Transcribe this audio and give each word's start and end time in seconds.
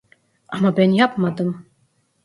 Ama 0.47 0.77
ben 0.77 0.91
yapmadım. 0.91 1.65